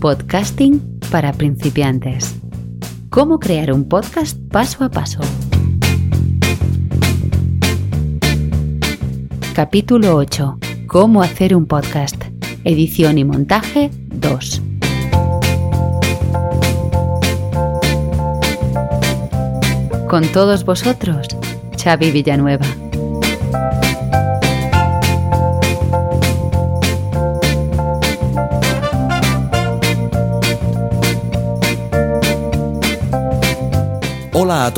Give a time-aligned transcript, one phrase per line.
[0.00, 2.36] Podcasting para principiantes.
[3.10, 5.18] Cómo crear un podcast paso a paso.
[9.54, 10.56] Capítulo 8.
[10.86, 12.14] Cómo hacer un podcast.
[12.62, 14.62] Edición y montaje 2.
[20.08, 21.26] Con todos vosotros,
[21.76, 22.66] Xavi Villanueva.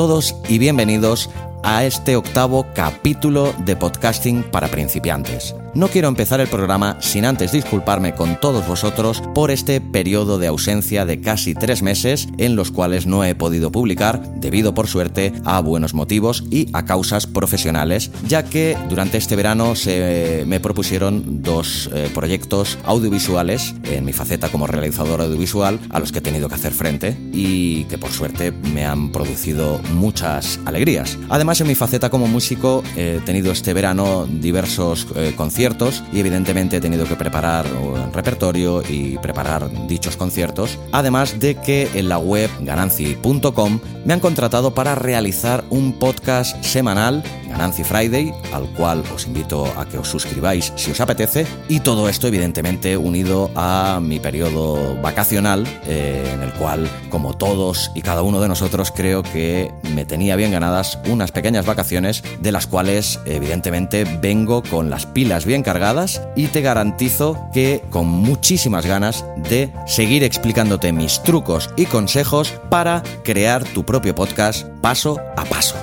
[0.00, 1.28] Todos y bienvenidos
[1.62, 5.54] a este octavo capítulo de podcasting para principiantes.
[5.72, 10.48] No quiero empezar el programa sin antes disculparme con todos vosotros por este periodo de
[10.48, 15.32] ausencia de casi tres meses en los cuales no he podido publicar debido por suerte
[15.44, 21.40] a buenos motivos y a causas profesionales, ya que durante este verano se me propusieron
[21.40, 26.48] dos eh, proyectos audiovisuales en mi faceta como realizador audiovisual a los que he tenido
[26.48, 31.16] que hacer frente y que por suerte me han producido muchas alegrías.
[31.28, 36.78] Además en mi faceta como músico he tenido este verano diversos eh, conciertos y evidentemente
[36.78, 42.16] he tenido que preparar un repertorio y preparar dichos conciertos, además de que en la
[42.16, 49.26] web gananci.com me han contratado para realizar un podcast semanal, Gananci Friday, al cual os
[49.26, 54.18] invito a que os suscribáis si os apetece, y todo esto evidentemente unido a mi
[54.18, 59.70] periodo vacacional, eh, en el cual, como todos y cada uno de nosotros, creo que
[59.94, 65.44] me tenía bien ganadas unas pequeñas vacaciones, de las cuales evidentemente vengo con las pilas
[65.50, 71.86] bien cargadas y te garantizo que con muchísimas ganas de seguir explicándote mis trucos y
[71.86, 75.74] consejos para crear tu propio podcast paso a paso.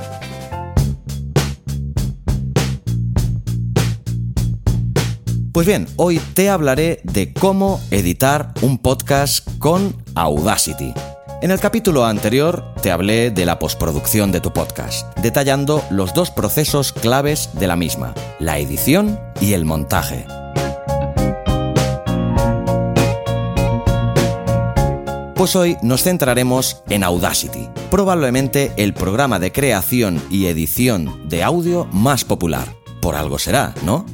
[5.52, 10.94] Pues bien, hoy te hablaré de cómo editar un podcast con Audacity.
[11.40, 16.32] En el capítulo anterior te hablé de la postproducción de tu podcast, detallando los dos
[16.32, 20.26] procesos claves de la misma, la edición y el montaje.
[25.36, 31.86] Pues hoy nos centraremos en Audacity, probablemente el programa de creación y edición de audio
[31.92, 32.68] más popular.
[33.00, 34.08] Por algo será, ¿no?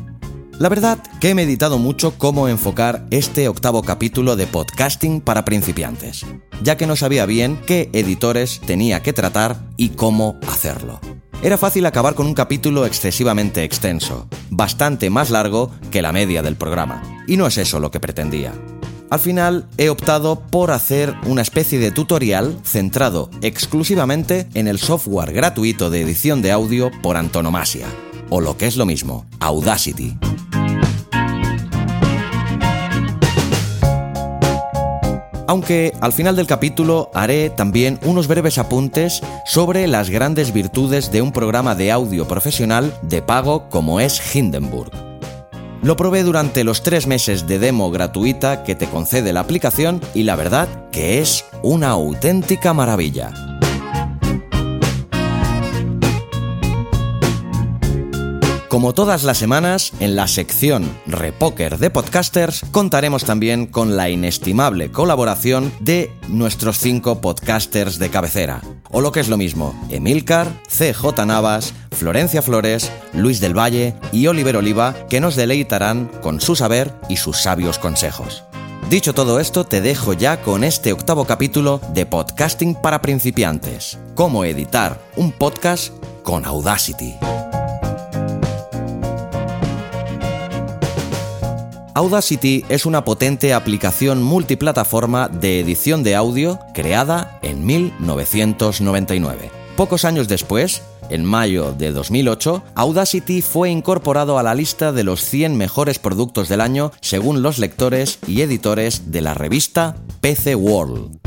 [0.59, 6.25] La verdad que he meditado mucho cómo enfocar este octavo capítulo de podcasting para principiantes,
[6.61, 10.99] ya que no sabía bien qué editores tenía que tratar y cómo hacerlo.
[11.41, 16.55] Era fácil acabar con un capítulo excesivamente extenso, bastante más largo que la media del
[16.55, 18.53] programa, y no es eso lo que pretendía.
[19.09, 25.33] Al final he optado por hacer una especie de tutorial centrado exclusivamente en el software
[25.33, 27.87] gratuito de edición de audio por antonomasia,
[28.35, 30.17] o lo que es lo mismo, Audacity.
[35.45, 41.21] Aunque al final del capítulo haré también unos breves apuntes sobre las grandes virtudes de
[41.21, 44.89] un programa de audio profesional de pago como es Hindenburg.
[45.83, 50.23] Lo probé durante los tres meses de demo gratuita que te concede la aplicación y
[50.23, 53.52] la verdad que es una auténtica maravilla.
[58.73, 64.89] Como todas las semanas, en la sección Repoker de Podcasters contaremos también con la inestimable
[64.89, 68.61] colaboración de nuestros cinco podcasters de cabecera.
[68.89, 74.25] O lo que es lo mismo, Emilcar, CJ Navas, Florencia Flores, Luis del Valle y
[74.25, 78.43] Oliver Oliva, que nos deleitarán con su saber y sus sabios consejos.
[78.89, 83.99] Dicho todo esto, te dejo ya con este octavo capítulo de Podcasting para principiantes.
[84.15, 87.13] Cómo editar un podcast con Audacity.
[91.95, 99.51] Audacity es una potente aplicación multiplataforma de edición de audio creada en 1999.
[99.75, 100.81] Pocos años después,
[101.11, 106.49] en mayo de 2008, Audacity fue incorporado a la lista de los 100 mejores productos
[106.49, 111.19] del año según los lectores y editores de la revista PC World.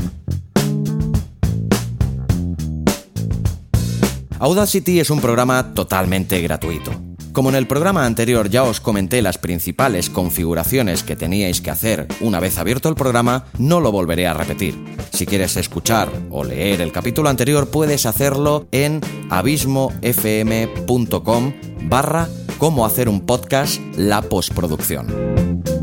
[4.39, 7.06] Audacity es un programa totalmente gratuito.
[7.37, 12.07] Como en el programa anterior ya os comenté las principales configuraciones que teníais que hacer
[12.19, 14.73] una vez abierto el programa, no lo volveré a repetir.
[15.13, 21.53] Si quieres escuchar o leer el capítulo anterior puedes hacerlo en abismofm.com
[21.83, 25.76] barra cómo hacer un podcast la postproducción.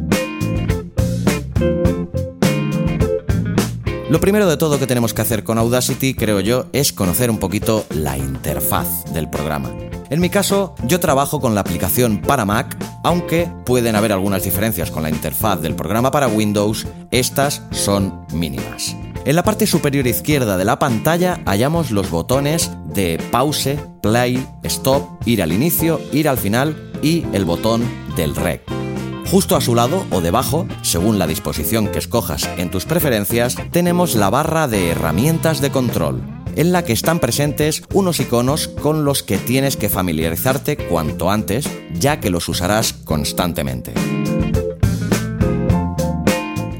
[4.14, 7.38] Lo primero de todo que tenemos que hacer con Audacity, creo yo, es conocer un
[7.38, 9.74] poquito la interfaz del programa.
[10.08, 14.92] En mi caso, yo trabajo con la aplicación para Mac, aunque pueden haber algunas diferencias
[14.92, 18.94] con la interfaz del programa para Windows, estas son mínimas.
[19.24, 25.02] En la parte superior izquierda de la pantalla hallamos los botones de pause, play, stop,
[25.26, 27.82] ir al inicio, ir al final y el botón
[28.14, 28.83] del rec.
[29.34, 34.14] Justo a su lado o debajo, según la disposición que escojas en tus preferencias, tenemos
[34.14, 36.22] la barra de herramientas de control,
[36.54, 41.68] en la que están presentes unos iconos con los que tienes que familiarizarte cuanto antes,
[41.98, 43.92] ya que los usarás constantemente.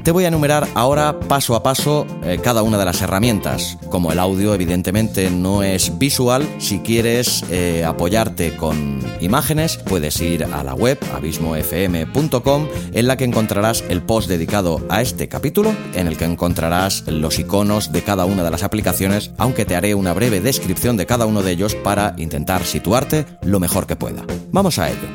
[0.05, 3.79] Te voy a enumerar ahora paso a paso eh, cada una de las herramientas.
[3.89, 10.43] Como el audio evidentemente no es visual, si quieres eh, apoyarte con imágenes, puedes ir
[10.43, 16.05] a la web abismofm.com en la que encontrarás el post dedicado a este capítulo, en
[16.05, 20.13] el que encontrarás los iconos de cada una de las aplicaciones, aunque te haré una
[20.13, 24.23] breve descripción de cada uno de ellos para intentar situarte lo mejor que pueda.
[24.51, 25.07] Vamos a ello.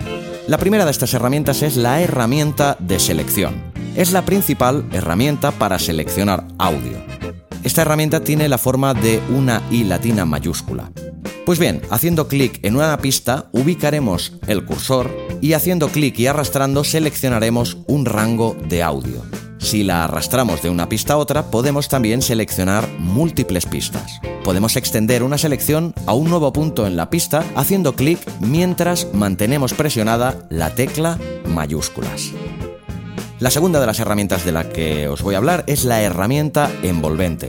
[0.49, 5.79] La primera de estas herramientas es la herramienta de selección es la principal herramienta para
[5.79, 6.99] seleccionar audio.
[7.63, 10.91] Esta herramienta tiene la forma de una I latina mayúscula.
[11.45, 15.11] Pues bien, haciendo clic en una pista ubicaremos el cursor
[15.41, 19.23] y haciendo clic y arrastrando seleccionaremos un rango de audio.
[19.59, 24.21] Si la arrastramos de una pista a otra, podemos también seleccionar múltiples pistas.
[24.43, 29.75] Podemos extender una selección a un nuevo punto en la pista haciendo clic mientras mantenemos
[29.75, 32.33] presionada la tecla mayúsculas.
[33.41, 36.71] La segunda de las herramientas de la que os voy a hablar es la herramienta
[36.83, 37.49] envolvente.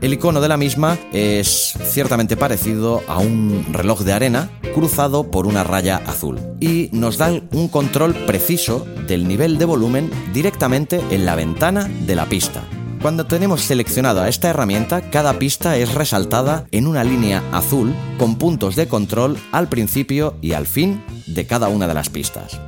[0.00, 5.48] El icono de la misma es ciertamente parecido a un reloj de arena cruzado por
[5.48, 11.26] una raya azul y nos da un control preciso del nivel de volumen directamente en
[11.26, 12.62] la ventana de la pista.
[13.02, 18.76] Cuando tenemos seleccionada esta herramienta, cada pista es resaltada en una línea azul con puntos
[18.76, 22.60] de control al principio y al fin de cada una de las pistas.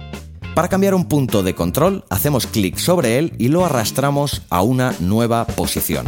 [0.57, 4.95] Para cambiar un punto de control, hacemos clic sobre él y lo arrastramos a una
[5.01, 6.07] nueva posición.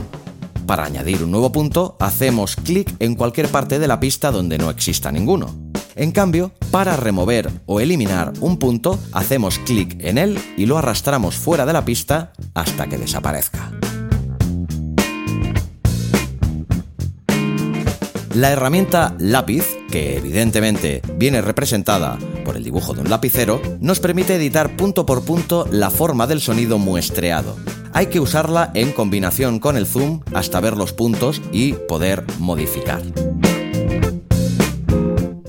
[0.66, 4.70] Para añadir un nuevo punto, hacemos clic en cualquier parte de la pista donde no
[4.70, 5.54] exista ninguno.
[5.96, 11.34] En cambio, para remover o eliminar un punto, hacemos clic en él y lo arrastramos
[11.34, 13.70] fuera de la pista hasta que desaparezca.
[18.38, 24.36] La herramienta lápiz, que evidentemente viene representada por el dibujo de un lapicero, nos permite
[24.36, 27.56] editar punto por punto la forma del sonido muestreado.
[27.92, 33.02] Hay que usarla en combinación con el zoom hasta ver los puntos y poder modificar.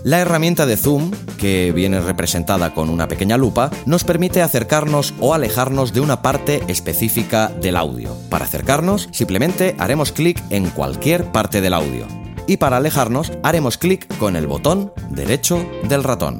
[0.03, 5.35] La herramienta de zoom, que viene representada con una pequeña lupa, nos permite acercarnos o
[5.35, 8.17] alejarnos de una parte específica del audio.
[8.31, 12.18] Para acercarnos, simplemente haremos clic en cualquier parte del audio
[12.49, 16.39] y para alejarnos haremos clic con el botón derecho del ratón.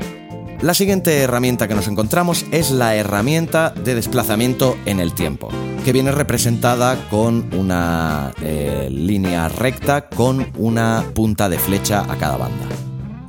[0.59, 5.50] La siguiente herramienta que nos encontramos es la herramienta de desplazamiento en el tiempo,
[5.85, 12.38] que viene representada con una eh, línea recta con una punta de flecha a cada
[12.38, 12.65] banda.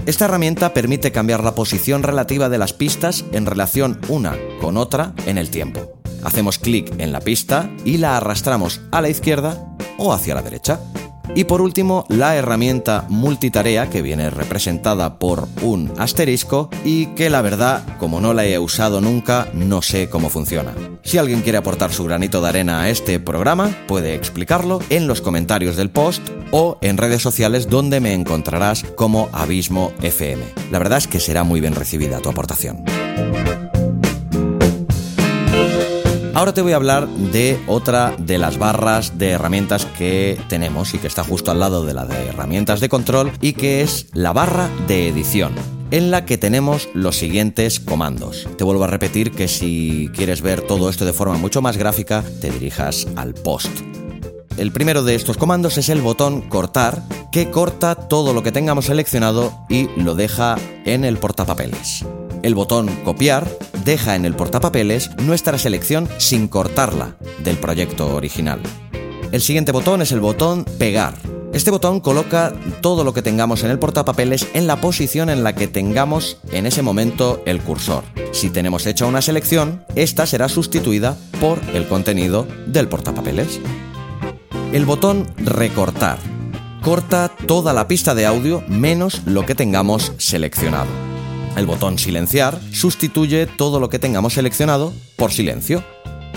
[0.06, 5.12] Esta herramienta permite cambiar la posición relativa de las pistas en relación una con otra
[5.26, 6.00] en el tiempo.
[6.24, 10.80] Hacemos clic en la pista y la arrastramos a la izquierda o hacia la derecha.
[11.34, 17.40] Y por último, la herramienta multitarea que viene representada por un asterisco y que la
[17.40, 20.74] verdad, como no la he usado nunca, no sé cómo funciona.
[21.02, 25.20] Si alguien quiere aportar su granito de arena a este programa, puede explicarlo en los
[25.20, 30.42] comentarios del post o en redes sociales donde me encontrarás como Abismo FM.
[30.70, 32.84] La verdad es que será muy bien recibida tu aportación.
[36.34, 40.98] Ahora te voy a hablar de otra de las barras de herramientas que tenemos y
[40.98, 44.32] que está justo al lado de la de herramientas de control y que es la
[44.32, 45.52] barra de edición
[45.90, 48.48] en la que tenemos los siguientes comandos.
[48.56, 52.22] Te vuelvo a repetir que si quieres ver todo esto de forma mucho más gráfica,
[52.40, 53.70] te dirijas al post.
[54.56, 58.86] El primero de estos comandos es el botón cortar, que corta todo lo que tengamos
[58.86, 62.04] seleccionado y lo deja en el portapapeles.
[62.42, 63.48] El botón copiar
[63.84, 68.60] deja en el portapapeles nuestra selección sin cortarla del proyecto original.
[69.32, 71.14] El siguiente botón es el botón pegar.
[71.52, 75.54] Este botón coloca todo lo que tengamos en el portapapeles en la posición en la
[75.54, 78.04] que tengamos en ese momento el cursor.
[78.32, 83.60] Si tenemos hecha una selección, esta será sustituida por el contenido del portapapeles.
[84.72, 86.18] El botón recortar
[86.82, 90.88] corta toda la pista de audio menos lo que tengamos seleccionado.
[91.56, 95.84] El botón silenciar sustituye todo lo que tengamos seleccionado por silencio.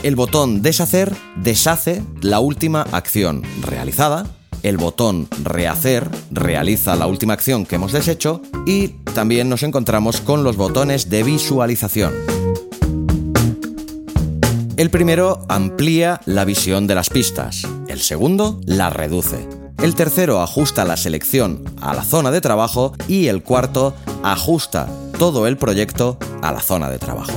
[0.02, 4.26] El botón deshacer deshace la última acción realizada
[4.64, 10.44] el botón Rehacer realiza la última acción que hemos deshecho y también nos encontramos con
[10.44, 12.14] los botones de visualización.
[14.78, 19.48] El primero amplía la visión de las pistas, el segundo la reduce.
[19.80, 23.94] El tercero ajusta la selección a la zona de trabajo y el cuarto
[24.24, 24.88] ajusta
[25.24, 27.32] todo el proyecto a la zona de trabajo.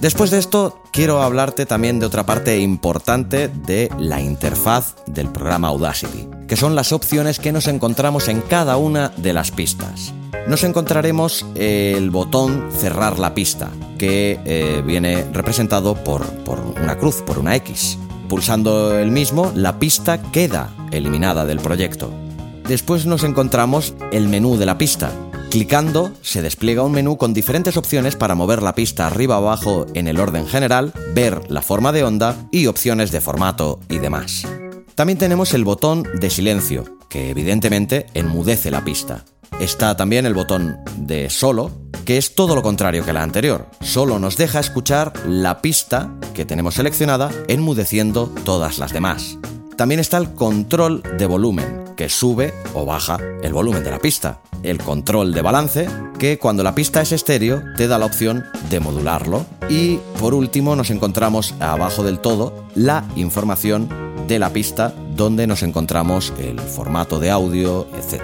[0.00, 5.68] Después de esto, quiero hablarte también de otra parte importante de la interfaz del programa
[5.68, 10.12] Audacity, que son las opciones que nos encontramos en cada una de las pistas.
[10.48, 17.22] Nos encontraremos el botón cerrar la pista, que eh, viene representado por, por una cruz,
[17.22, 17.98] por una X.
[18.28, 22.23] Pulsando el mismo, la pista queda eliminada del proyecto.
[22.66, 25.12] Después nos encontramos el menú de la pista,
[25.54, 29.86] Clicando se despliega un menú con diferentes opciones para mover la pista arriba o abajo
[29.94, 34.48] en el orden general, ver la forma de onda y opciones de formato y demás.
[34.96, 39.24] También tenemos el botón de silencio, que evidentemente enmudece la pista.
[39.60, 41.70] Está también el botón de solo,
[42.04, 43.68] que es todo lo contrario que la anterior.
[43.80, 49.38] Solo nos deja escuchar la pista que tenemos seleccionada, enmudeciendo todas las demás.
[49.76, 54.40] También está el control de volumen, que sube o baja el volumen de la pista
[54.64, 58.80] el control de balance, que cuando la pista es estéreo te da la opción de
[58.80, 59.46] modularlo.
[59.68, 63.88] Y por último nos encontramos abajo del todo la información
[64.26, 68.22] de la pista donde nos encontramos el formato de audio, etc.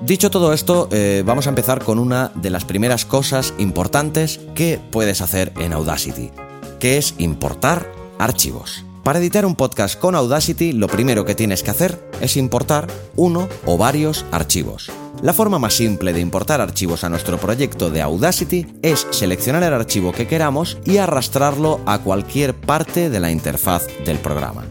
[0.00, 4.80] Dicho todo esto, eh, vamos a empezar con una de las primeras cosas importantes que
[4.90, 6.30] puedes hacer en Audacity,
[6.78, 8.84] que es importar archivos.
[9.08, 13.48] Para editar un podcast con Audacity, lo primero que tienes que hacer es importar uno
[13.64, 14.90] o varios archivos.
[15.22, 19.72] La forma más simple de importar archivos a nuestro proyecto de Audacity es seleccionar el
[19.72, 24.66] archivo que queramos y arrastrarlo a cualquier parte de la interfaz del programa.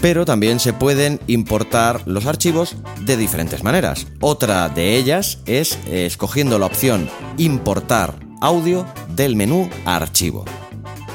[0.00, 4.08] Pero también se pueden importar los archivos de diferentes maneras.
[4.18, 7.08] Otra de ellas es escogiendo la opción
[7.38, 10.44] Importar audio del menú Archivo.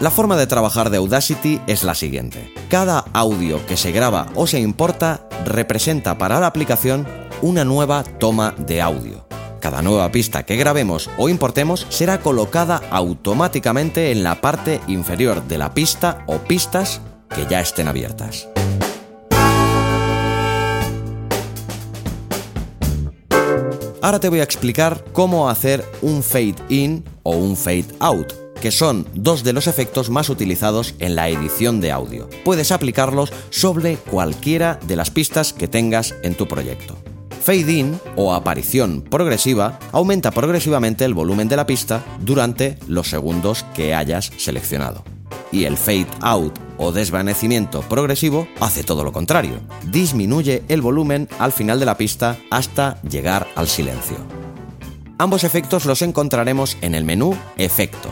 [0.02, 2.52] La forma de trabajar de Audacity es la siguiente.
[2.70, 7.06] Cada audio que se graba o se importa representa para la aplicación
[7.44, 9.28] una nueva toma de audio.
[9.60, 15.60] Cada nueva pista que grabemos o importemos será colocada automáticamente en la parte inferior de
[15.60, 18.48] la pista o pistas que ya estén abiertas.
[24.02, 28.72] Ahora te voy a explicar cómo hacer un fade in o un fade out, que
[28.72, 32.30] son dos de los efectos más utilizados en la edición de audio.
[32.46, 36.96] Puedes aplicarlos sobre cualquiera de las pistas que tengas en tu proyecto.
[37.44, 43.66] Fade in o aparición progresiva aumenta progresivamente el volumen de la pista durante los segundos
[43.74, 45.04] que hayas seleccionado.
[45.52, 49.60] Y el fade out o desvanecimiento progresivo hace todo lo contrario.
[49.90, 54.18] Disminuye el volumen al final de la pista hasta llegar al silencio.
[55.18, 58.10] Ambos efectos los encontraremos en el menú Efecto.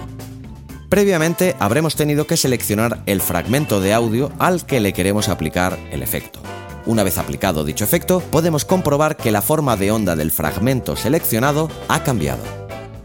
[0.89, 6.01] Previamente habremos tenido que seleccionar el fragmento de audio al que le queremos aplicar el
[6.01, 6.39] efecto.
[6.87, 11.69] Una vez aplicado dicho efecto, podemos comprobar que la forma de onda del fragmento seleccionado
[11.87, 12.41] ha cambiado.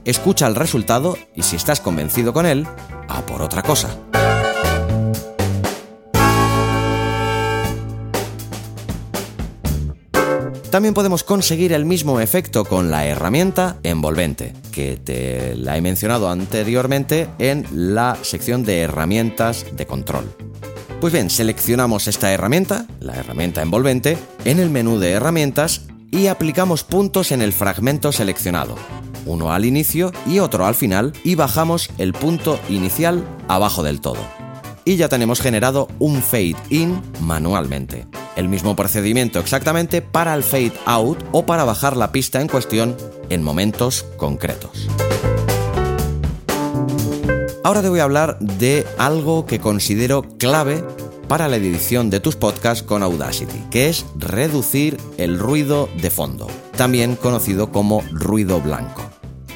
[0.06, 2.66] Escucha el resultado y si estás convencido con él,
[3.06, 3.90] a por otra cosa.
[10.74, 16.28] También podemos conseguir el mismo efecto con la herramienta envolvente, que te la he mencionado
[16.28, 20.24] anteriormente en la sección de herramientas de control.
[21.00, 26.82] Pues bien, seleccionamos esta herramienta, la herramienta envolvente, en el menú de herramientas y aplicamos
[26.82, 28.74] puntos en el fragmento seleccionado,
[29.26, 34.26] uno al inicio y otro al final, y bajamos el punto inicial abajo del todo.
[34.84, 38.08] Y ya tenemos generado un fade in manualmente.
[38.36, 42.96] El mismo procedimiento exactamente para el fade out o para bajar la pista en cuestión
[43.30, 44.88] en momentos concretos.
[47.62, 50.84] Ahora te voy a hablar de algo que considero clave
[51.28, 56.46] para la edición de tus podcasts con Audacity, que es reducir el ruido de fondo,
[56.76, 59.03] también conocido como ruido blanco.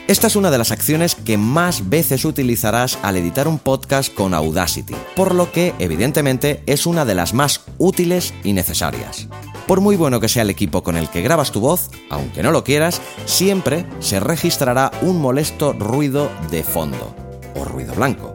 [0.08, 4.32] Esta es una de las acciones que más veces utilizarás al editar un podcast con
[4.32, 9.28] Audacity, por lo que evidentemente es una de las más útiles y necesarias.
[9.66, 12.52] Por muy bueno que sea el equipo con el que grabas tu voz, aunque no
[12.52, 17.14] lo quieras, siempre se registrará un molesto ruido de fondo
[17.54, 18.34] o ruido blanco.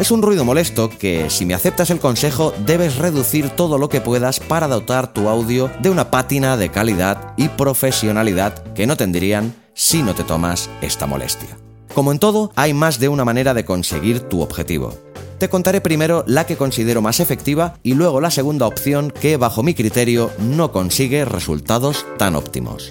[0.00, 4.00] Es un ruido molesto que, si me aceptas el consejo, debes reducir todo lo que
[4.00, 9.54] puedas para dotar tu audio de una pátina de calidad y profesionalidad que no tendrían
[9.76, 11.56] si no te tomas esta molestia.
[11.94, 14.98] Como en todo, hay más de una manera de conseguir tu objetivo.
[15.38, 19.62] Te contaré primero la que considero más efectiva y luego la segunda opción que bajo
[19.62, 22.90] mi criterio no consigue resultados tan óptimos.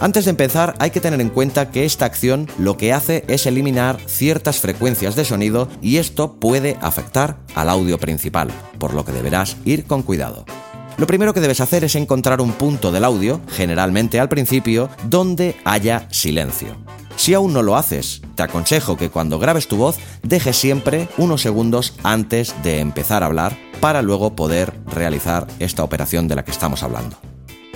[0.00, 3.46] Antes de empezar hay que tener en cuenta que esta acción lo que hace es
[3.46, 8.50] eliminar ciertas frecuencias de sonido y esto puede afectar al audio principal,
[8.80, 10.44] por lo que deberás ir con cuidado.
[10.96, 15.56] Lo primero que debes hacer es encontrar un punto del audio, generalmente al principio, donde
[15.64, 16.76] haya silencio.
[17.16, 21.42] Si aún no lo haces, te aconsejo que cuando grabes tu voz dejes siempre unos
[21.42, 26.52] segundos antes de empezar a hablar para luego poder realizar esta operación de la que
[26.52, 27.16] estamos hablando.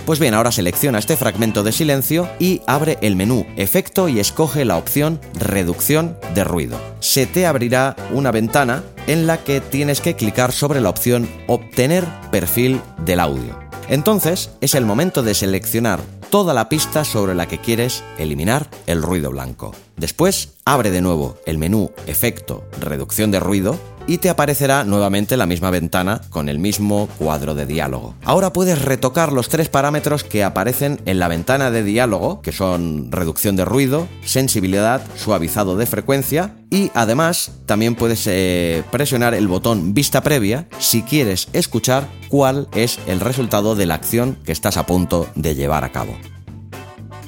[0.09, 4.65] Pues bien, ahora selecciona este fragmento de silencio y abre el menú Efecto y escoge
[4.65, 6.81] la opción Reducción de ruido.
[7.01, 12.07] Se te abrirá una ventana en la que tienes que clicar sobre la opción Obtener
[12.31, 13.59] perfil del audio.
[13.91, 16.01] Entonces es el momento de seleccionar
[16.31, 19.75] toda la pista sobre la que quieres eliminar el ruido blanco.
[19.99, 25.47] Después, abre de nuevo el menú Efecto, Reducción de ruido y te aparecerá nuevamente la
[25.47, 28.15] misma ventana con el mismo cuadro de diálogo.
[28.25, 33.13] Ahora puedes retocar los tres parámetros que aparecen en la ventana de diálogo, que son
[33.13, 39.95] reducción de ruido, sensibilidad, suavizado de frecuencia y además también puedes eh, presionar el botón
[39.95, 44.87] vista previa si quieres escuchar cuál es el resultado de la acción que estás a
[44.87, 46.17] punto de llevar a cabo.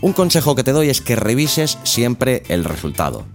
[0.01, 3.27] Un consejo que te doy es que revises siempre el resultado.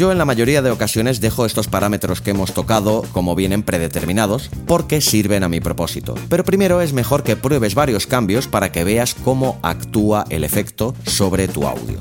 [0.00, 4.48] Yo en la mayoría de ocasiones dejo estos parámetros que hemos tocado como vienen predeterminados
[4.66, 6.14] porque sirven a mi propósito.
[6.30, 10.94] Pero primero es mejor que pruebes varios cambios para que veas cómo actúa el efecto
[11.04, 12.00] sobre tu audio.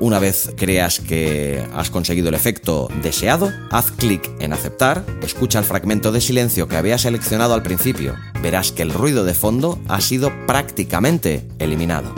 [0.00, 5.64] Una vez creas que has conseguido el efecto deseado, haz clic en aceptar, escucha el
[5.64, 8.16] fragmento de silencio que había seleccionado al principio.
[8.42, 12.12] Verás que el ruido de fondo ha sido prácticamente eliminado.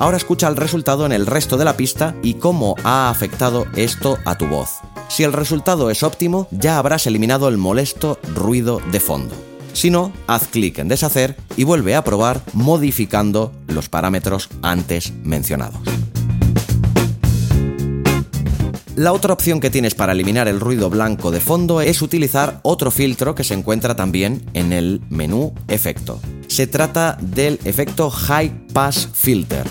[0.00, 4.16] Ahora escucha el resultado en el resto de la pista y cómo ha afectado esto
[4.24, 4.78] a tu voz.
[5.10, 9.34] Si el resultado es óptimo, ya habrás eliminado el molesto ruido de fondo.
[9.74, 15.82] Si no, haz clic en deshacer y vuelve a probar modificando los parámetros antes mencionados.
[19.00, 22.90] La otra opción que tienes para eliminar el ruido blanco de fondo es utilizar otro
[22.90, 26.20] filtro que se encuentra también en el menú Efecto.
[26.48, 29.66] Se trata del efecto High Pass Filter.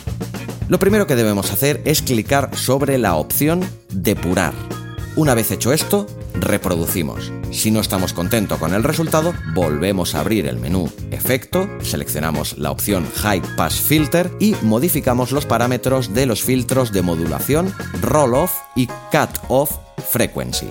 [0.68, 3.64] Lo primero que debemos hacer es clicar sobre la opción
[3.94, 4.79] Depurar.
[5.20, 7.30] Una vez hecho esto, reproducimos.
[7.52, 12.72] Si no estamos contentos con el resultado, volvemos a abrir el menú Efecto, seleccionamos la
[12.72, 18.54] opción High Pass Filter y modificamos los parámetros de los filtros de modulación, Roll Off
[18.78, 19.72] y Cut Off
[20.10, 20.70] Frequency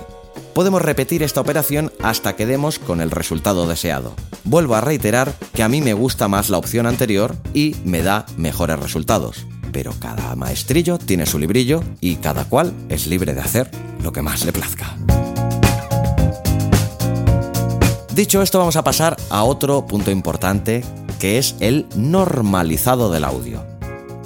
[0.55, 4.15] podemos repetir esta operación hasta que demos con el resultado deseado.
[4.43, 8.27] Vuelvo a reiterar que a mí me gusta más la opción anterior y me da
[8.37, 9.47] mejores resultados.
[9.73, 13.71] Pero cada maestrillo tiene su librillo y cada cual es libre de hacer
[14.03, 14.97] lo que más le plazca.
[18.15, 20.83] Dicho esto, vamos a pasar a otro punto importante
[21.21, 23.65] que es el normalizado del audio.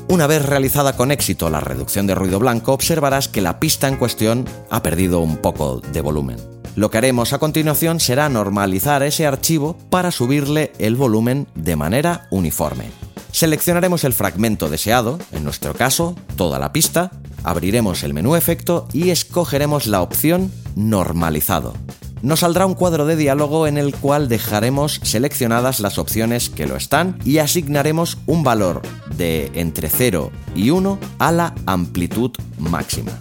[0.08, 3.96] Una vez realizada con éxito la reducción de ruido blanco, observarás que la pista en
[3.96, 6.36] cuestión ha perdido un poco de volumen.
[6.74, 12.28] Lo que haremos a continuación será normalizar ese archivo para subirle el volumen de manera
[12.30, 13.11] uniforme.
[13.32, 17.10] Seleccionaremos el fragmento deseado, en nuestro caso, toda la pista,
[17.42, 21.74] abriremos el menú efecto y escogeremos la opción normalizado
[22.22, 26.76] nos saldrá un cuadro de diálogo en el cual dejaremos seleccionadas las opciones que lo
[26.76, 28.82] están y asignaremos un valor
[29.16, 33.12] de entre 0 y 1 a la amplitud máxima.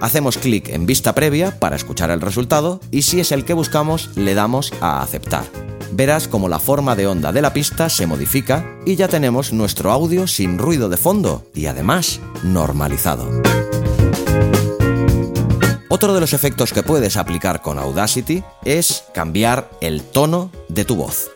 [0.00, 4.16] Hacemos clic en vista previa para escuchar el resultado y si es el que buscamos
[4.16, 5.67] le damos a aceptar.
[5.92, 9.90] Verás como la forma de onda de la pista se modifica y ya tenemos nuestro
[9.90, 13.28] audio sin ruido de fondo y además normalizado.
[15.88, 20.96] Otro de los efectos que puedes aplicar con Audacity es cambiar el tono de tu
[20.96, 21.30] voz.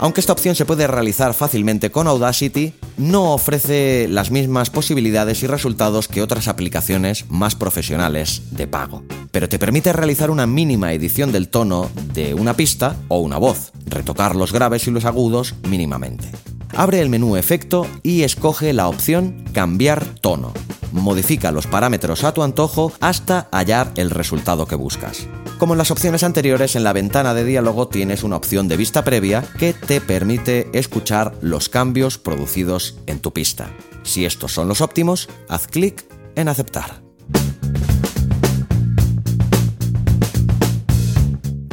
[0.00, 5.48] Aunque esta opción se puede realizar fácilmente con Audacity, no ofrece las mismas posibilidades y
[5.48, 9.02] resultados que otras aplicaciones más profesionales de pago.
[9.32, 13.72] Pero te permite realizar una mínima edición del tono de una pista o una voz,
[13.90, 16.30] retocar los graves y los agudos mínimamente.
[16.76, 20.52] Abre el menú Efecto y escoge la opción Cambiar tono
[20.92, 25.26] modifica los parámetros a tu antojo hasta hallar el resultado que buscas.
[25.58, 29.04] Como en las opciones anteriores, en la ventana de diálogo tienes una opción de vista
[29.04, 33.70] previa que te permite escuchar los cambios producidos en tu pista.
[34.04, 36.04] Si estos son los óptimos, haz clic
[36.36, 37.07] en aceptar.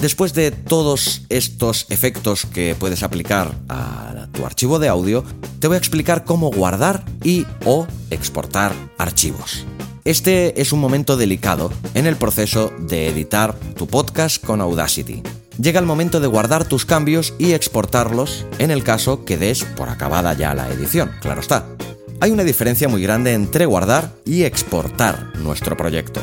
[0.06, 5.24] Después de todos estos efectos que puedes aplicar a tu archivo de audio,
[5.60, 9.66] te voy a explicar cómo guardar y o exportar archivos.
[10.04, 15.24] Este es un momento delicado en el proceso de editar tu podcast con Audacity.
[15.60, 19.90] Llega el momento de guardar tus cambios y exportarlos en el caso que des por
[19.90, 21.66] acabada ya la edición, claro está.
[22.20, 26.22] Hay una diferencia muy grande entre guardar y exportar nuestro proyecto.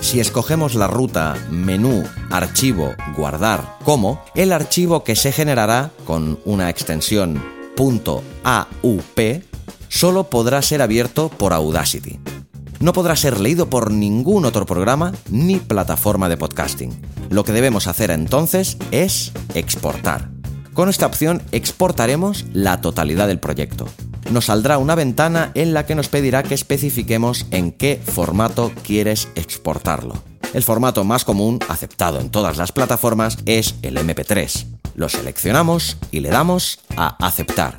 [0.00, 6.70] Si escogemos la ruta menú, archivo, guardar como, el archivo que se generará con una
[6.70, 7.42] extensión
[8.44, 9.20] .aup
[9.88, 12.18] solo podrá ser abierto por Audacity.
[12.80, 17.00] No podrá ser leído por ningún otro programa ni plataforma de podcasting.
[17.30, 20.35] Lo que debemos hacer entonces es exportar.
[20.76, 23.88] Con esta opción exportaremos la totalidad del proyecto
[24.30, 29.28] nos saldrá una ventana en la que nos pedirá que especifiquemos en qué formato quieres
[29.34, 30.14] exportarlo.
[30.52, 34.66] El formato más común, aceptado en todas las plataformas, es el MP3.
[34.94, 37.76] Lo seleccionamos y le damos a aceptar.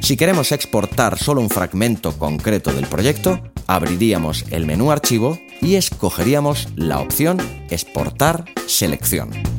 [0.00, 6.68] Si queremos exportar solo un fragmento concreto del proyecto, abriríamos el menú archivo y escogeríamos
[6.76, 7.38] la opción
[7.70, 9.51] exportar selección.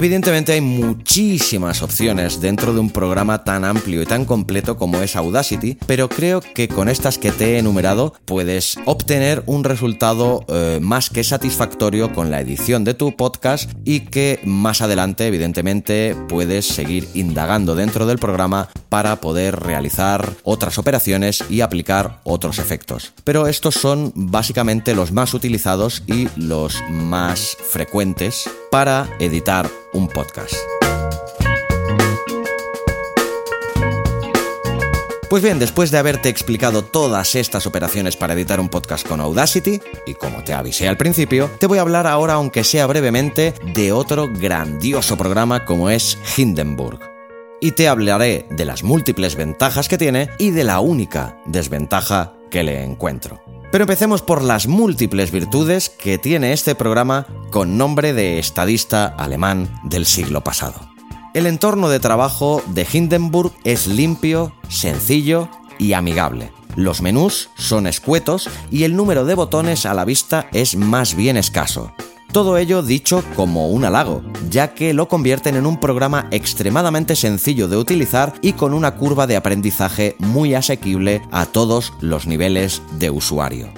[0.00, 5.14] Evidentemente hay muchísimas opciones dentro de un programa tan amplio y tan completo como es
[5.14, 10.78] Audacity, pero creo que con estas que te he enumerado puedes obtener un resultado eh,
[10.80, 16.66] más que satisfactorio con la edición de tu podcast y que más adelante evidentemente puedes
[16.66, 23.12] seguir indagando dentro del programa para poder realizar otras operaciones y aplicar otros efectos.
[23.22, 30.54] Pero estos son básicamente los más utilizados y los más frecuentes para editar un podcast.
[35.30, 39.80] Pues bien, después de haberte explicado todas estas operaciones para editar un podcast con Audacity,
[40.04, 43.92] y como te avisé al principio, te voy a hablar ahora, aunque sea brevemente, de
[43.92, 46.98] otro grandioso programa como es Hindenburg.
[47.60, 52.64] Y te hablaré de las múltiples ventajas que tiene y de la única desventaja que
[52.64, 53.40] le encuentro.
[53.70, 59.72] Pero empecemos por las múltiples virtudes que tiene este programa con nombre de estadista alemán
[59.84, 60.90] del siglo pasado.
[61.34, 66.52] El entorno de trabajo de Hindenburg es limpio, sencillo y amigable.
[66.74, 71.36] Los menús son escuetos y el número de botones a la vista es más bien
[71.36, 71.92] escaso.
[72.32, 77.66] Todo ello dicho como un halago, ya que lo convierten en un programa extremadamente sencillo
[77.66, 83.10] de utilizar y con una curva de aprendizaje muy asequible a todos los niveles de
[83.10, 83.72] usuario.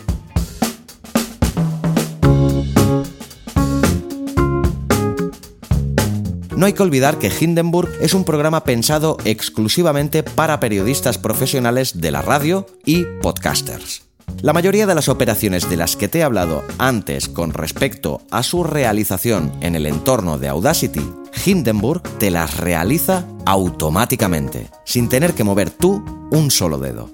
[6.54, 12.10] No hay que olvidar que Hindenburg es un programa pensado exclusivamente para periodistas profesionales de
[12.10, 14.11] la radio y podcasters.
[14.42, 18.42] La mayoría de las operaciones de las que te he hablado antes con respecto a
[18.42, 21.02] su realización en el entorno de Audacity,
[21.44, 27.08] Hindenburg te las realiza automáticamente, sin tener que mover tú un solo dedo.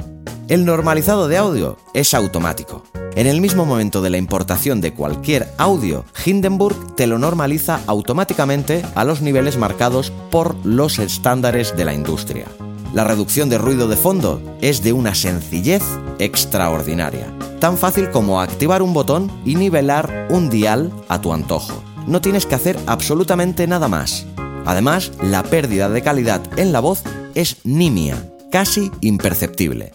[0.49, 2.83] El normalizado de audio es automático.
[3.15, 8.83] En el mismo momento de la importación de cualquier audio, Hindenburg te lo normaliza automáticamente
[8.95, 12.47] a los niveles marcados por los estándares de la industria.
[12.95, 15.83] La reducción de ruido de fondo es de una sencillez
[16.19, 17.27] extraordinaria.
[17.61, 21.83] Tan fácil como activar un botón y nivelar un dial a tu antojo.
[22.07, 24.27] No tienes que hacer absolutamente nada más.
[24.65, 27.03] Además, la pérdida de calidad en la voz
[27.35, 28.17] es nimia,
[28.51, 29.93] casi imperceptible.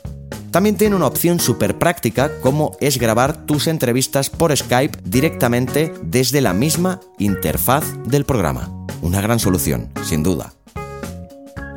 [0.51, 6.41] También tiene una opción súper práctica como es grabar tus entrevistas por Skype directamente desde
[6.41, 8.71] la misma interfaz del programa.
[9.01, 10.53] Una gran solución, sin duda.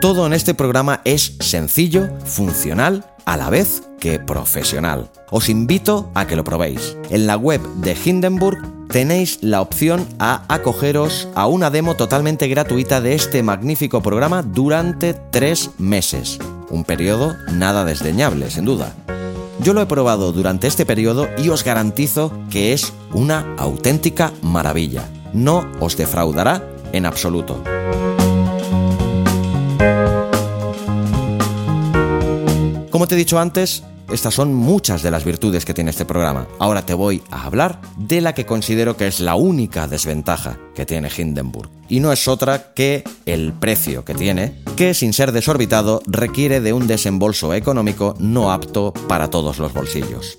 [0.01, 5.11] Todo en este programa es sencillo, funcional, a la vez que profesional.
[5.31, 6.97] Os invito a que lo probéis.
[7.09, 13.01] En la web de Hindenburg tenéis la opción a acogeros a una demo totalmente gratuita
[13.01, 16.39] de este magnífico programa durante tres meses.
[16.69, 18.95] Un periodo nada desdeñable, sin duda.
[19.61, 25.09] Yo lo he probado durante este periodo y os garantizo que es una auténtica maravilla.
[25.33, 27.63] No os defraudará en absoluto.
[32.97, 36.49] Como te he dicho antes, estas son muchas de las virtudes que tiene este programa.
[36.59, 40.87] Ahora te voy a hablar de la que considero que es la única desventaja que
[40.87, 41.69] tiene Hindenburg.
[41.91, 46.73] Y no es otra que el precio que tiene, que sin ser desorbitado requiere de
[46.73, 50.39] un desembolso económico no apto para todos los bolsillos.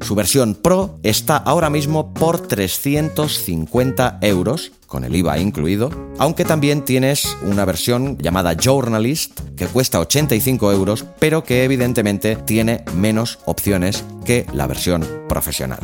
[0.00, 6.84] Su versión Pro está ahora mismo por 350 euros, con el IVA incluido, aunque también
[6.84, 14.04] tienes una versión llamada Journalist que cuesta 85 euros, pero que evidentemente tiene menos opciones
[14.24, 15.80] que la versión profesional.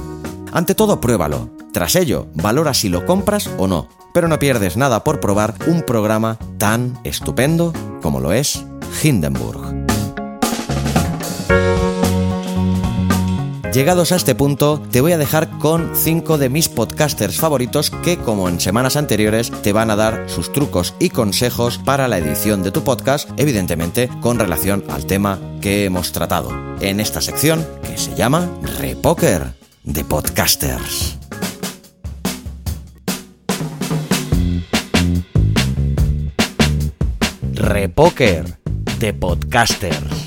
[0.53, 1.51] Ante todo, pruébalo.
[1.73, 3.89] Tras ello, valora si lo compras o no.
[4.15, 8.65] pero no pierdes nada por probar un programa tan estupendo como lo es
[9.03, 9.94] Hindenburg.
[13.75, 18.17] Llegados a este punto, te voy a dejar con 5 de mis podcasters favoritos que,
[18.17, 22.63] como en semanas anteriores, te van a dar sus trucos y consejos para la edición
[22.63, 27.99] de tu podcast, evidentemente con relación al tema que hemos tratado en esta sección que
[27.99, 31.19] se llama Repoker de Podcasters.
[37.55, 38.57] Repoker
[39.01, 40.24] de Podcasters.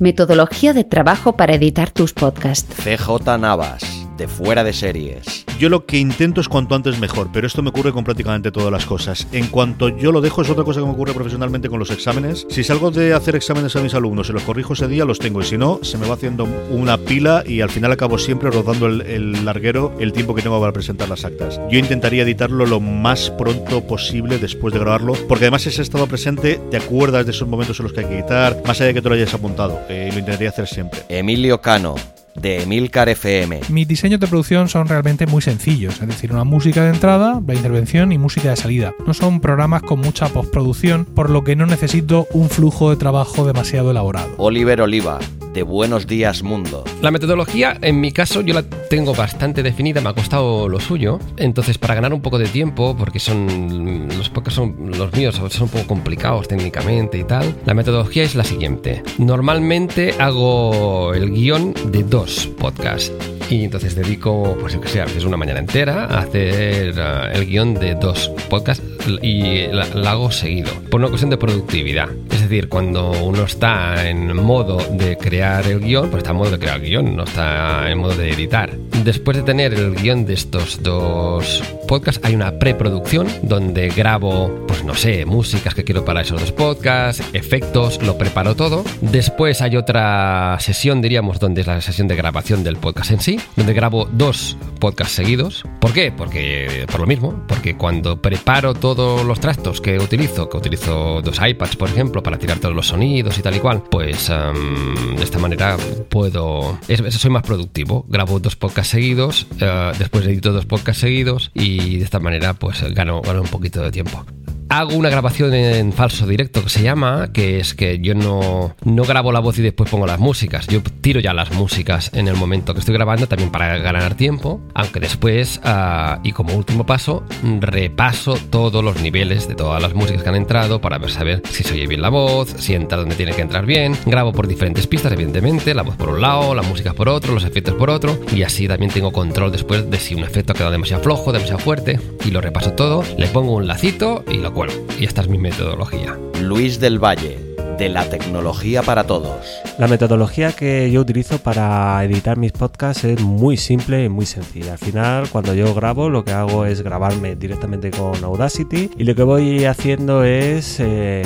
[0.00, 2.72] Metodología de trabajo para editar tus podcasts.
[2.76, 3.82] CJ Navas,
[4.16, 5.47] de Fuera de Series.
[5.58, 8.70] Yo lo que intento es cuanto antes mejor, pero esto me ocurre con prácticamente todas
[8.70, 9.26] las cosas.
[9.32, 12.46] En cuanto yo lo dejo, es otra cosa que me ocurre profesionalmente con los exámenes.
[12.48, 15.40] Si salgo de hacer exámenes a mis alumnos y los corrijo ese día, los tengo.
[15.40, 18.86] Y si no, se me va haciendo una pila y al final acabo siempre rodando
[18.86, 21.60] el, larguero el tiempo que tengo para presentar las actas.
[21.68, 26.60] Yo intentaría editarlo lo más pronto posible después de grabarlo, porque además ese estado presente
[26.70, 29.02] te acuerdas de esos momentos en los que hay que editar, más allá de que
[29.02, 29.80] te lo hayas apuntado.
[29.88, 31.00] Eh, lo intentaría hacer siempre.
[31.08, 31.96] Emilio Cano,
[32.34, 33.60] de Emilcar FM.
[33.68, 37.54] Mis diseños de producción son realmente muy sencillos, es decir, una música de entrada, la
[37.54, 38.94] intervención y música de salida.
[39.06, 43.46] No son programas con mucha postproducción, por lo que no necesito un flujo de trabajo
[43.46, 44.28] demasiado elaborado.
[44.36, 45.18] Oliver Oliva,
[45.52, 46.84] de Buenos Días Mundo.
[47.02, 51.18] La metodología, en mi caso, yo la tengo bastante definida, me ha costado lo suyo.
[51.36, 55.62] Entonces, para ganar un poco de tiempo, porque son los podcasts son los míos, son
[55.62, 59.02] un poco complicados técnicamente y tal, la metodología es la siguiente.
[59.18, 62.17] Normalmente hago el guion de dos
[62.58, 63.12] podcasts.
[63.50, 67.34] Y entonces dedico, pues yo que sé, a veces una mañana entera a hacer uh,
[67.34, 68.82] el guion de dos podcasts
[69.22, 72.08] y la, hago seguido, por una cuestión de productividad.
[72.30, 76.50] Es decir, cuando uno está en modo de crear el guion, pues está en modo
[76.50, 78.70] de crear el guion, no está en modo de editar.
[79.04, 84.84] Después de tener el guion de estos dos podcasts, hay una preproducción donde grabo, pues
[84.84, 88.84] no sé, músicas que quiero para esos dos podcasts, efectos, lo preparo todo.
[89.00, 93.40] Después hay otra sesión, diríamos, donde es la sesión de grabación del podcast en sí
[93.56, 95.64] donde grabo dos podcasts seguidos.
[95.80, 96.12] ¿Por qué?
[96.12, 101.40] Porque por lo mismo, porque cuando preparo todos los trastos que utilizo, que utilizo dos
[101.40, 105.24] iPads, por ejemplo, para tirar todos los sonidos y tal y cual, pues um, de
[105.24, 105.76] esta manera
[106.08, 108.06] puedo, es, soy más productivo.
[108.08, 112.82] Grabo dos podcasts seguidos, uh, después edito dos podcasts seguidos y de esta manera pues
[112.94, 114.24] gano, gano un poquito de tiempo
[114.68, 119.02] hago una grabación en falso directo que se llama, que es que yo no, no
[119.04, 120.66] grabo la voz y después pongo las músicas.
[120.66, 124.60] Yo tiro ya las músicas en el momento que estoy grabando también para ganar tiempo,
[124.74, 127.24] aunque después, uh, y como último paso,
[127.60, 131.64] repaso todos los niveles de todas las músicas que han entrado para ver saber si
[131.64, 133.96] se oye bien la voz, si entra donde tiene que entrar bien.
[134.06, 137.44] Grabo por diferentes pistas, evidentemente, la voz por un lado, la música por otro, los
[137.44, 140.72] efectos por otro, y así también tengo control después de si un efecto ha quedado
[140.72, 144.72] demasiado flojo, demasiado fuerte, y lo repaso todo, le pongo un lacito y lo bueno,
[144.98, 146.18] y esta es mi metodología.
[146.42, 147.38] Luis del Valle,
[147.78, 149.62] de la tecnología para todos.
[149.78, 154.72] La metodología que yo utilizo para editar mis podcasts es muy simple y muy sencilla.
[154.72, 159.14] Al final, cuando yo grabo, lo que hago es grabarme directamente con Audacity y lo
[159.14, 161.22] que voy haciendo es eh,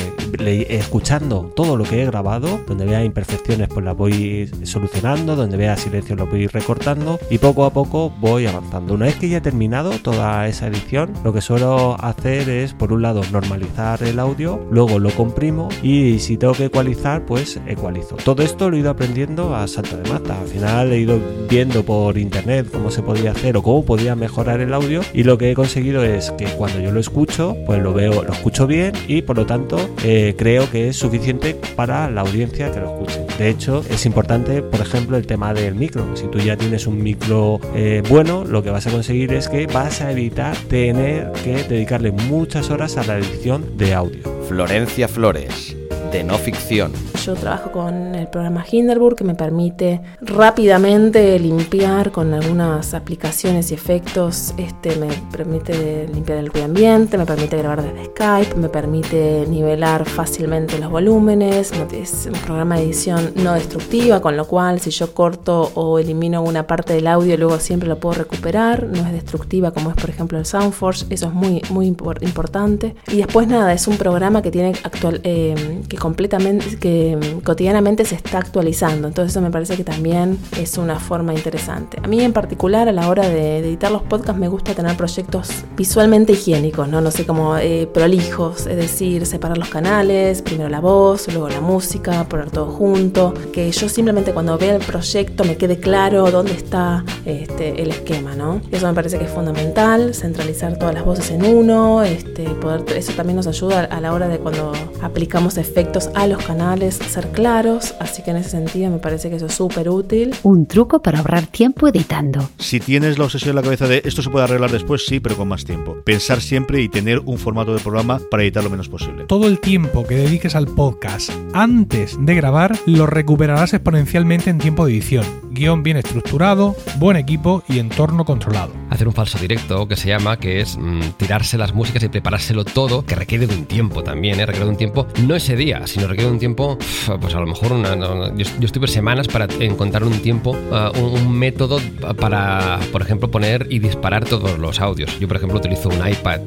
[0.69, 5.77] escuchando todo lo que he grabado, donde vea imperfecciones pues las voy solucionando, donde vea
[5.77, 8.95] silencios lo voy recortando y poco a poco voy avanzando.
[8.95, 12.93] Una vez que ya he terminado toda esa edición, lo que suelo hacer es, por
[12.93, 18.16] un lado, normalizar el audio, luego lo comprimo y si tengo que ecualizar, pues ecualizo.
[18.16, 20.40] Todo esto lo he ido aprendiendo a salto de mata.
[20.40, 24.61] Al final he ido viendo por internet cómo se podía hacer o cómo podía mejorar
[24.61, 27.94] el audio y lo que he conseguido es que cuando yo lo escucho, pues lo
[27.94, 32.22] veo, lo escucho bien y por lo tanto eh, creo que es suficiente para la
[32.22, 33.24] audiencia que lo escuche.
[33.38, 36.16] De hecho, es importante, por ejemplo, el tema del micro.
[36.16, 39.68] Si tú ya tienes un micro eh, bueno, lo que vas a conseguir es que
[39.68, 44.22] vas a evitar tener que dedicarle muchas horas a la edición de audio.
[44.48, 45.76] Florencia Flores
[46.12, 46.92] de no ficción.
[47.25, 53.75] Yo trabajo con el programa Hinderburg que me permite rápidamente limpiar con algunas aplicaciones y
[53.75, 54.53] efectos.
[54.59, 60.05] Este me permite limpiar el ruido ambiente, me permite grabar desde Skype, me permite nivelar
[60.05, 61.72] fácilmente los volúmenes.
[61.92, 66.42] Es un programa de edición no destructiva, con lo cual si yo corto o elimino
[66.42, 68.88] una parte del audio, luego siempre lo puedo recuperar.
[68.88, 71.07] No es destructiva como es por ejemplo el Soundforce.
[71.09, 72.96] Eso es muy, muy importante.
[73.09, 78.17] Y después nada, es un programa que tiene actual, eh, que completamente, que cotidianamente se
[78.17, 79.07] está actualizando.
[79.07, 81.99] Entonces eso me parece que también es una forma interesante.
[82.03, 85.65] A mí en particular a la hora de editar los podcasts me gusta tener proyectos
[85.77, 90.81] visualmente higiénicos, no, no sé, como eh, prolijos, es decir, separar los canales, primero la
[90.81, 95.57] voz, luego la música, poner todo junto, que yo simplemente cuando vea el proyecto me
[95.57, 98.61] quede claro dónde está este, el esquema, ¿no?
[98.73, 103.12] Eso me parece que es fundamental, centralizar todas las voces en uno, este, poder, eso
[103.12, 107.94] también nos ayuda a la hora de cuando aplicamos efectos a los canales, ser claros,
[108.00, 110.35] así que en ese sentido me parece que eso es súper útil.
[110.42, 112.48] Un truco para ahorrar tiempo editando.
[112.59, 115.37] Si tienes la obsesión en la cabeza de esto se puede arreglar después, sí, pero
[115.37, 115.96] con más tiempo.
[116.05, 119.24] Pensar siempre y tener un formato de programa para editar lo menos posible.
[119.26, 124.87] Todo el tiempo que dediques al podcast antes de grabar lo recuperarás exponencialmente en tiempo
[124.87, 125.26] de edición.
[125.50, 128.72] Guión bien estructurado, buen equipo y entorno controlado.
[128.88, 132.64] Hacer un falso directo que se llama, que es mm, tirarse las músicas y preparárselo
[132.64, 134.46] todo, que requiere de un tiempo también, ¿eh?
[134.46, 136.79] requiere de un tiempo, no ese día, sino requiere de un tiempo,
[137.21, 140.99] pues a lo mejor una, no, yo, yo, estuve semanas para encontrar un tiempo, uh,
[140.99, 141.81] un, método
[142.18, 145.18] para, por ejemplo, poner y disparar todos los audios.
[145.18, 146.40] Yo, por ejemplo, utilizo un iPad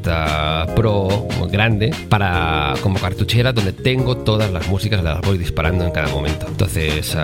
[0.70, 5.92] uh, Pro grande para como cartuchera donde tengo todas las músicas, las voy disparando en
[5.92, 6.46] cada momento.
[6.48, 7.16] Entonces,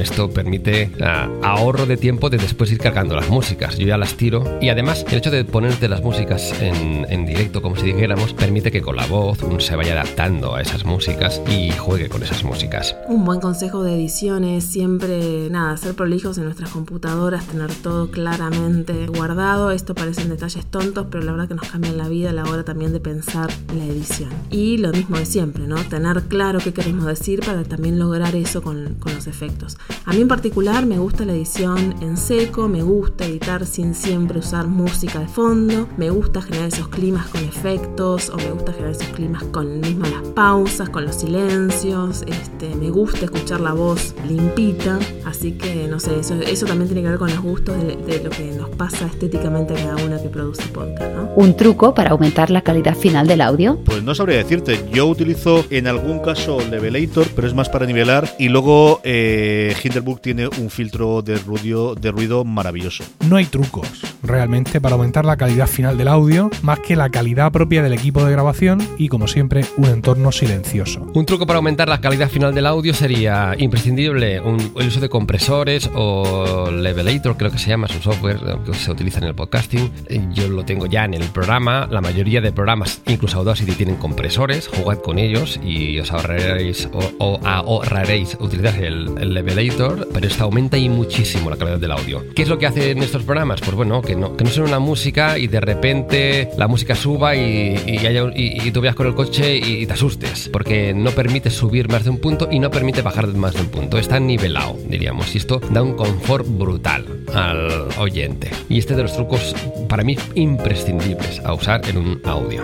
[0.00, 3.76] esto permite uh, ahorro de tiempo de después ir cargando las músicas.
[3.78, 7.62] Yo ya las tiro y además el hecho de ponerte las músicas en, en directo,
[7.62, 11.40] como si dijéramos, permite que con la voz uno se vaya adaptando a esas músicas
[11.48, 12.96] y juegue con esas músicas.
[13.08, 18.10] Un buen consejo de edición es siempre, nada, ser prolijos en nuestras computadoras, tener todo
[18.10, 19.70] claramente guardado.
[19.70, 22.64] Esto parecen detalles tontos, pero la verdad que nos cambian la vida a la hora
[22.64, 24.30] también de pensar la edición.
[24.50, 25.76] Y lo mismo de siempre, ¿no?
[25.84, 29.76] Tener claro qué queremos decir para también lograr eso con, con los efectos.
[30.04, 34.38] A mí en particular me gusta la edición en seco, me gusta editar sin siempre
[34.38, 38.92] usar música de fondo, me gusta generar esos climas con efectos o me gusta generar
[38.92, 44.14] esos climas con mismo las pausas, con los silencios, este, me gusta escuchar la voz
[44.28, 47.96] limpita, así que no sé, eso, eso también tiene que ver con los gustos de,
[47.96, 51.30] de, lo que nos pasa estéticamente a cada una que produce podcast, ¿no?
[51.36, 53.78] ¿Un truco para aumentar la calidad final del audio?
[53.84, 58.28] Pues no sabría decirte, yo utilizo en algún caso Levelator, pero es más para nivelar,
[58.38, 63.02] y luego eh, Hinderburg tiene un filtro de ruido, de ruido maravilloso.
[63.28, 67.52] No hay trucos realmente para aumentar la calidad final del audio, más que la calidad
[67.52, 71.06] propia del equipo de grabación y como siempre un entorno silencioso.
[71.14, 75.90] Un truco para aumentar la calidad final del audio sería imprescindible el uso de compresores
[75.94, 79.90] o Levelator, creo que se llama, es un software que se utiliza en el podcasting.
[80.32, 84.68] Yo lo tengo ya en el programa, la mayoría de programas, incluso Audacity, tienen compresores,
[84.68, 90.76] jugad con ellos y os ahorraréis, o, ahorraréis utilizar el, el Levelator, pero esto aumenta
[90.76, 92.24] y muchísimo la calidad del audio.
[92.34, 93.60] ¿Qué es lo que hacen estos programas?
[93.60, 98.70] Pues bueno, que no, que una música y de repente la música suba y, y
[98.70, 102.18] tú veas con el coche y, te asustes, porque no permite subir más de un
[102.18, 103.98] punto y no permite bajar más de un punto.
[103.98, 108.50] Está nivelado, diríamos, y esto da un confort brutal al oyente.
[108.68, 109.54] Y este de los trucos
[109.88, 112.62] para mí imprescindibles a usar en un audio.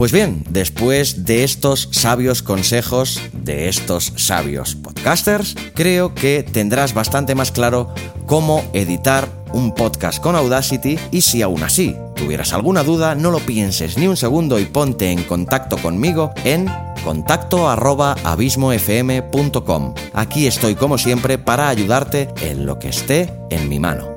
[0.00, 7.34] Pues bien, después de estos sabios consejos de estos sabios podcasters, creo que tendrás bastante
[7.34, 7.92] más claro
[8.24, 13.40] cómo editar un podcast con Audacity y si aún así tuvieras alguna duda, no lo
[13.40, 16.66] pienses ni un segundo y ponte en contacto conmigo en
[17.04, 19.94] contacto arroba abismofm.com.
[20.14, 24.14] Aquí estoy como siempre para ayudarte en lo que esté en mi mano.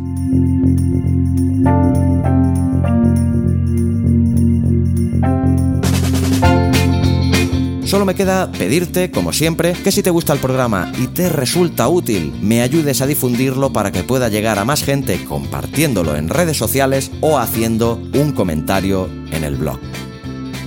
[7.88, 11.88] Solo me queda pedirte, como siempre, que si te gusta el programa y te resulta
[11.88, 16.58] útil, me ayudes a difundirlo para que pueda llegar a más gente compartiéndolo en redes
[16.58, 19.80] sociales o haciendo un comentario en el blog.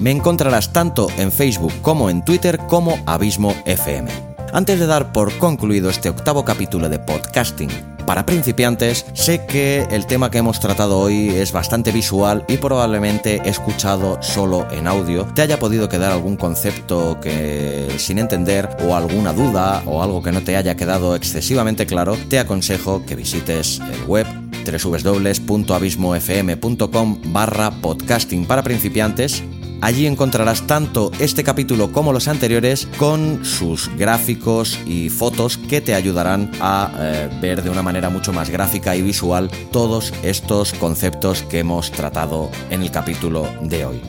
[0.00, 4.10] Me encontrarás tanto en Facebook como en Twitter como Abismo FM.
[4.54, 7.68] Antes de dar por concluido este octavo capítulo de podcasting
[8.10, 13.40] para principiantes, sé que el tema que hemos tratado hoy es bastante visual y probablemente
[13.48, 15.26] escuchado solo en audio.
[15.26, 20.32] Te haya podido quedar algún concepto que sin entender o alguna duda o algo que
[20.32, 24.26] no te haya quedado excesivamente claro, te aconsejo que visites el web
[24.66, 29.44] www.abismofm.com barra podcasting para principiantes
[29.82, 35.94] Allí encontrarás tanto este capítulo como los anteriores con sus gráficos y fotos que te
[35.94, 41.42] ayudarán a eh, ver de una manera mucho más gráfica y visual todos estos conceptos
[41.42, 44.02] que hemos tratado en el capítulo de hoy.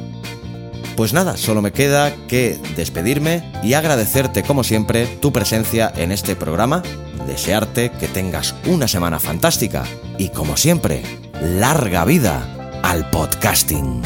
[0.98, 6.36] Pues nada, solo me queda que despedirme y agradecerte como siempre tu presencia en este
[6.36, 6.84] programa,
[7.26, 9.86] desearte que tengas una semana fantástica
[10.18, 11.02] y como siempre,
[11.42, 12.46] larga vida
[12.84, 14.02] al podcasting.